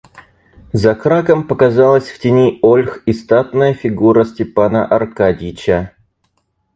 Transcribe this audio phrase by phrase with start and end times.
[0.73, 5.93] За Краком показалась в тени ольх и статная фигура Степана Аркадьича.